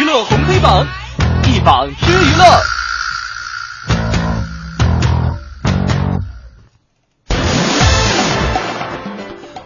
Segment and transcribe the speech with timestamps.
[0.00, 0.86] 娱乐红黑榜，
[1.44, 2.79] 一榜知娱乐。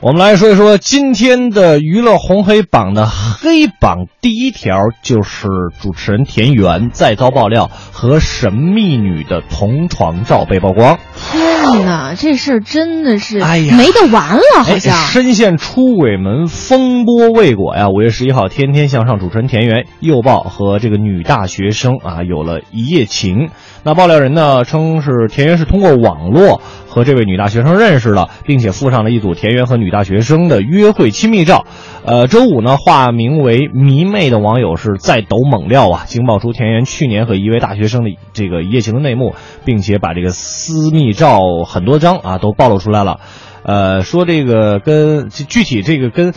[0.04, 5.48] 我们来说一说今天的娱乐红黑榜的黑榜第一条，就是
[5.80, 10.98] 主持人田园再遭爆料和神秘女的同床照被曝光。
[11.32, 14.94] 天哪，这事儿真的是哎呀没得完了，好哎，像。
[14.94, 17.88] 深陷出轨门风波未果呀！
[17.88, 23.48] 五月十一号，天天向上主持人田园又爆和这个女大学生啊有了一夜情。
[23.84, 26.60] 那爆料人呢称是田园是通过网络
[26.94, 31.66] 和这位女大学生认识了，并且附上了一组田园和女大学生的约会亲密照。
[32.04, 39.34] 呃，周五呢，化名为迷妹的网友是在抖猛料啊，惊爆出田园去年和一位大学生的这个一夜情的内幕，
[39.64, 43.18] 并且把这个私密照很多张啊都暴露出来了。
[43.64, 46.32] 呃，说这个跟具体这个跟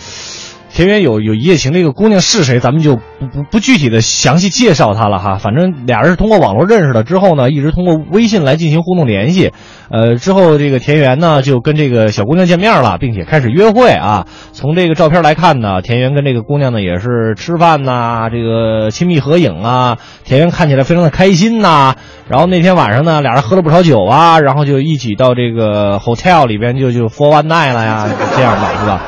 [0.77, 3.01] 田园有有一夜情这个姑娘是谁，咱们就不
[3.33, 5.39] 不不具体的详细介绍她了哈。
[5.39, 9.53] 反正俩人是通过网络认识的，之后呢，一直通过微信来进行互动联系。
[9.89, 14.27] 呃，之后这个田园呢就跟这个小姑娘见面了，并且开始约会啊。
[14.51, 19.97] 从这个照片来看呢，田园跟这个姑娘呢也是吃饭呐、这个亲密合影啊。
[20.25, 21.95] 田园看起来非常的开心呐、
[22.29, 29.01] 然后那天晚上呢，俩人喝了不少酒啊，然后就一起到这个 hotel 里边就就 for one night 了呀，这样吧，是吧？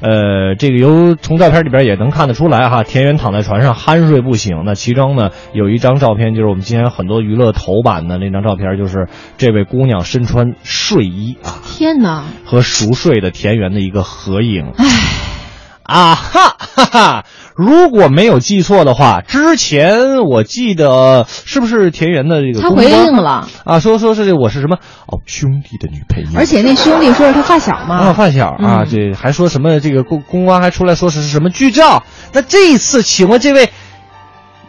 [0.00, 4.62] 呃，这个由从照片里边也能看得出来哈，田园躺在船上酣睡不醒。
[4.64, 14.72] 那其中呢，有一张照片，就是我们今天很多娱乐头版的那张照片，就是这位姑娘身穿睡衣啊天哪，和熟睡的田园的一个合影。
[15.90, 17.24] 啊哈哈哈！
[17.56, 23.80] 如果没有记错的话，之前我记得是不是田园的这个他回应了，啊？
[23.80, 28.12] 说说是我是什么哦兄弟的女配音，而且那兄弟说是他发小啊，嘛。
[28.12, 29.80] 发小啊，嗯这还说什么？
[29.80, 32.04] 这个公公关还出来说是什么剧照？
[32.32, 33.68] 那这一次，请问这位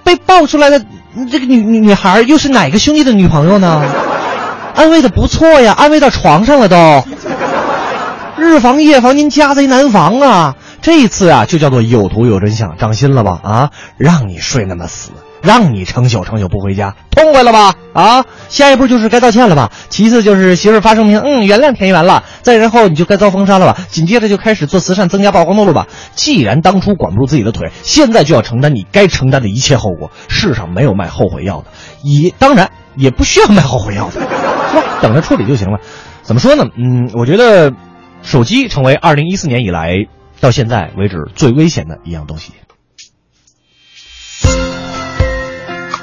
[0.04, 0.84] 被爆出来的
[1.16, 3.82] 嗯这个女女女孩又是哪个兄弟的女朋友呢？
[4.74, 7.06] 安慰的不错呀，安慰到床上了都。
[8.38, 10.56] 日防夜防，您家贼难防啊！
[10.82, 13.40] 这一次啊，就叫做有图有真相，长心了吧？
[13.44, 15.12] 啊，让你睡那么死，
[15.44, 17.76] 让你成宿成宿不回家，痛快了吧？
[17.94, 19.72] 啊，下一步就是该道歉了吧？
[19.90, 22.24] 其次就是媳妇发声明，嗯，原谅田园了。
[22.42, 23.78] 再然后你就该遭封杀了吧？
[23.92, 25.86] 紧接着就开始做慈善，增加曝光度了吧？
[26.16, 30.10] 既然当初管不住自己的腿，现在就要承担你该承担的一切后果。
[30.30, 31.68] 世上没有卖后悔药的，
[32.02, 34.84] 也当然也不需要卖后悔药的，是吧？
[35.04, 35.78] 等着处理就行了。
[36.24, 36.66] 怎么说呢？
[36.76, 37.72] 嗯，我觉得
[38.24, 40.08] 手机成为二零一四年以来
[40.42, 42.54] 到现在为止最危险的一样东西，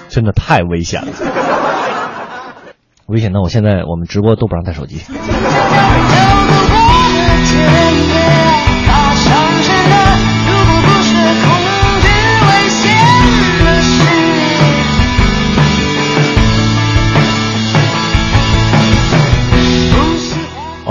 [0.09, 1.13] 真的太危险了。
[3.07, 5.01] 危险到我现在我们直播都不让带手机。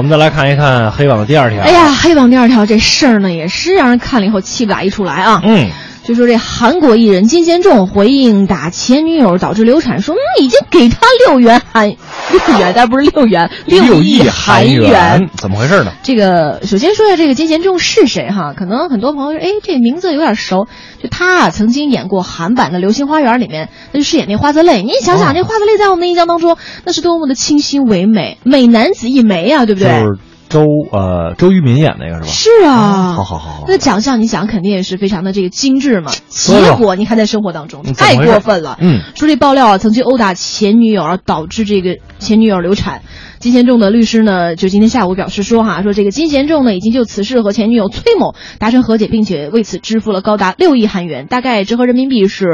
[0.08, 1.62] 们再来看一看黑榜的第二条。
[1.62, 5.42] 哎呀，黑榜第二条这事儿呢，也是让人看了以后气不打一处来啊。
[5.44, 5.70] 嗯，
[6.08, 11.90] 就说这韩国艺人金贤重回应打前女友导致流产，说嗯已经给他六元韩
[12.32, 15.30] 六元，但不是六元，六亿韩元。
[15.36, 15.92] 怎么回事呢？
[16.04, 18.54] 这个首先说一下这个金贤重是谁哈？
[18.56, 20.68] 可能很多朋友说，哎，这名字有点熟。
[21.04, 24.84] 就他啊，曾经演过韩版的《流星花园》里面，那就饰演那花泽类。
[24.84, 29.90] 你想想，哦这花泽类在我们的印象当中，那是多么的清新唯美，美男子一枚啊，对不对？
[29.90, 30.20] 就是
[30.50, 32.28] 周呃周渝民演那个是吧？
[32.28, 38.78] 是啊，好好好好那奖项你想肯定也是非常的这个精致嘛，结果你看在生活当中太过分了。
[38.80, 43.02] 嗯，说这爆料啊，曾经殴打前女友而导致这个前女友流产。
[43.40, 52.48] 金贤重的律师呢，就今天下午表示说哈，说这个金贤重呢已经就此事和前女友崔某达成和解，并且为此支付了高达六亿韩元，大概折合人民币是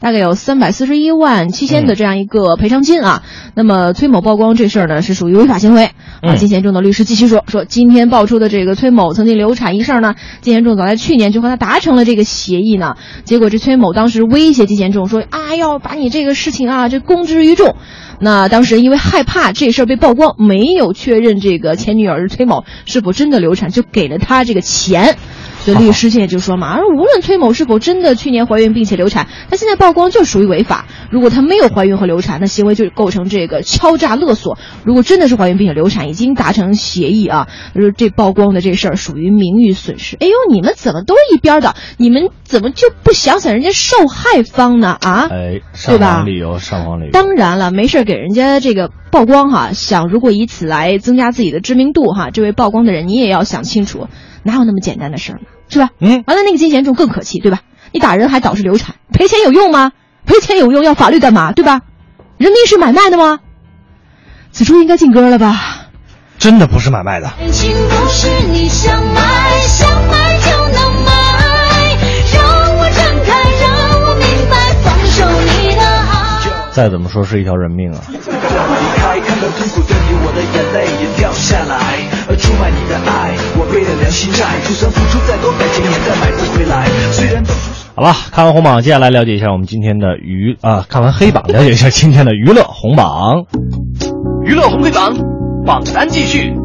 [0.00, 3.22] 大概有三百四十一万七千的这样一个赔偿金啊。
[3.54, 5.94] 那么崔某曝光这事儿呢，是属于违法行为啊。
[6.22, 12.94] 嗯金贤重的律师继续说，说说今天爆出的这个崔某曾经流产一事儿呢，季贤重早在去年就和他达成了这个协议呢。
[13.24, 17.74] 结果这崔某当时威胁季贤重说啊，要把你这个事情啊，这公之于众。
[18.20, 25.16] 那当时因为害怕这事儿被曝光，没有确认这个前女友是崔某是否真的流产，就给了他这个钱。
[25.64, 30.84] 所以律师现在就说嘛，而无论崔某是否真的去年怀孕并且流产，他现在曝光就属于违法。
[31.10, 34.58] 如果他没有怀孕和流产，那行为就构成这个敲诈勒索。
[34.84, 40.16] 如果真的是怀孕并且流产，已经达成协议啊，就是这曝光的这事儿属于名誉损失。
[40.20, 41.74] 哎呦，你们怎么都一边倒？
[41.96, 44.98] 你们怎么就不想想人家受害方呢？
[45.00, 45.28] 啊？
[45.30, 47.10] 哎，上对吧访理由，上访理由。
[47.10, 54.08] 当然了，没事儿给人家这个曝光哈，想如果以此来增加自己的知名度哈，这位曝光的人你也要想清楚，
[54.42, 55.42] 哪有那么简单的事儿呢？
[55.68, 55.90] 是吧？
[56.00, 57.60] 嗯，完了，那个金贤重更可气，对吧？
[57.92, 59.92] 你打人还导致流产，赔钱有用吗？
[60.26, 61.52] 赔钱有用，要法律干嘛？
[61.52, 61.82] 对吧？
[62.38, 63.38] 人民是买卖的吗？
[64.50, 65.86] 此处应该进歌了吧？
[66.36, 67.28] 真的不是买卖的。
[67.28, 69.88] 爱情不是你想买，想
[76.74, 78.00] 再怎么说是一条人命啊。
[87.94, 93.44] 好了，看完红榜，接下来了解一下我们今天的娱啊，看完黑榜，了解一下今天的娱乐红榜。
[94.44, 95.16] 娱乐红黑榜，
[95.64, 96.63] 榜单继续。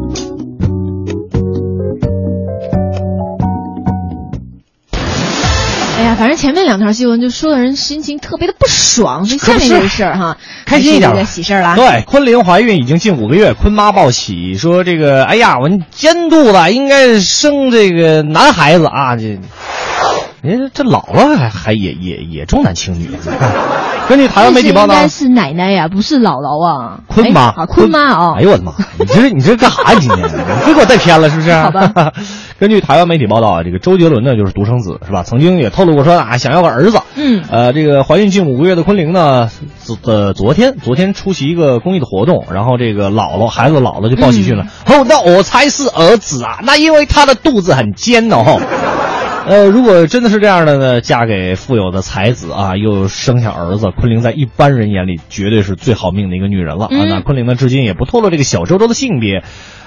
[6.20, 10.36] 反正前面两条新闻就说的人心情特别的不爽，所以下面这个事儿哈，
[10.66, 11.74] 开心一点喜事儿啦。
[11.74, 19.40] 对，昆凌怀孕已经近五个月，昆妈报喜说这个，哎呀，我监肚子应该生这个男孩子啊，这，
[20.42, 23.10] 人这姥姥还还也也也重男轻女。
[24.06, 27.00] 根据台湾媒体报道应，该是奶奶呀，不是姥姥啊。
[27.06, 28.34] 坤妈哎啊，坤妈啊。
[28.36, 28.74] 哎呦我的妈！
[28.98, 29.98] 你这你这干啥呀？
[29.98, 30.32] 今天你
[30.66, 31.50] 别给我带偏了，是不是？
[31.54, 32.12] 好吧。
[32.60, 35.22] 根据台湾媒体报道啊，这个周杰伦呢就是独生子是吧？
[35.22, 37.00] 曾经也透露过说啊想要个儿子。
[37.16, 39.50] 嗯呃，这个怀孕近五个月的昆凌呢，
[39.82, 48.60] 昨呃昨天昨天出席一个公益的活动，然后这个姥姥孩子的姥姥就报喜讯了，哦，那我猜是儿子啊，那因为他的肚子很尖哦。
[49.50, 56.88] 吼呃，如果真的是这样的呢，嫁给富有的才子啊，又生下儿子，昆凌在一般人眼里绝对是最好命的一个女人了、啊。
[56.92, 59.42] 嗯那昆凌呢，至今也不透露这个小周周的性别。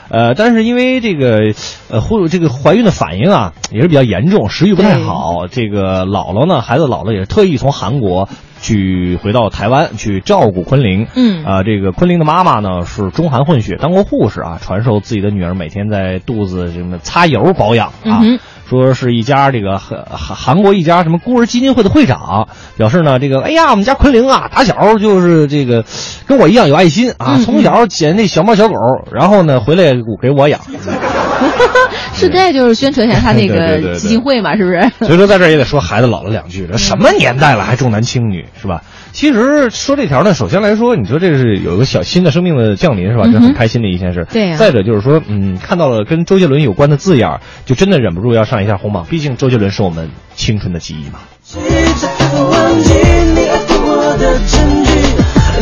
[0.09, 1.53] 呃，但是因为这个，
[1.89, 5.47] 呃，或这个怀孕的反应啊，也是比较严重，食欲不太好。
[5.49, 8.27] 这个姥姥呢，孩子姥姥也是特意从韩国
[8.61, 11.07] 去回到台湾去照顾昆凌。
[11.15, 17.93] 嗯啊、这个昆凌的妈妈呢是中韩混血，当过护士啊，传授自己的女儿每天在肚子什么擦油保养啊。
[18.03, 18.39] 嗯哼
[18.73, 22.47] 说是一家这个韩韩韩国一家什么孤儿基金会的会长，
[22.77, 25.85] 表示呢，这个哎呀，我们家昆凌啊，打小就是这个
[26.25, 28.73] 跟我一样有爱心啊，嗯从小捡那小猫小狗，
[29.11, 30.59] 然后呢回来给我养。
[32.13, 34.91] 顺带就是宣传一下他那个 基金会嘛，是不是？
[35.05, 38.81] 所以说在这儿也得说孩子老了两句，这什么年代了还重男轻女是吧？
[39.13, 43.25] 其实说这条呢，首先来说，你说这是有一个小新的生命的降临是吧？
[43.31, 44.25] 这很开心的一件事。
[44.31, 51.19] 对呀再者就是说，嗯，看到了跟周杰伦有关的字眼儿，就真的忍不住要上一下红榜，毕竟周杰伦是我们青春的记忆嘛。
[51.55, 51.61] 你
[53.47, 54.89] 爱过我的证据，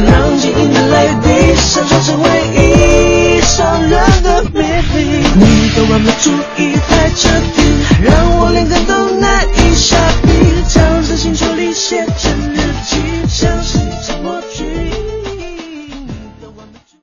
[0.10, 3.92] 让记忆的泪滴闪烁成回忆，伤人
[4.24, 4.96] 的秘密。
[5.36, 7.30] 你的完美主义太彻